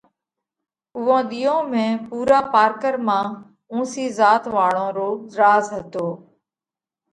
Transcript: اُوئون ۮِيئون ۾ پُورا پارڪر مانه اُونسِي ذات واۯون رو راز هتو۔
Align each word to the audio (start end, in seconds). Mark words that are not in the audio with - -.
اُوئون 0.97 1.21
ۮِيئون 1.31 1.63
۾ 1.73 1.85
پُورا 2.07 2.39
پارڪر 2.53 2.95
مانه 3.07 3.37
اُونسِي 3.71 4.05
ذات 4.19 4.43
واۯون 4.55 4.89
رو 4.97 5.07
راز 5.39 5.65
هتو۔ 5.75 6.07